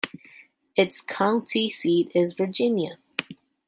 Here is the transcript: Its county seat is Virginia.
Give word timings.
Its 0.75 0.99
county 0.99 1.69
seat 1.69 2.11
is 2.15 2.33
Virginia. 2.33 2.97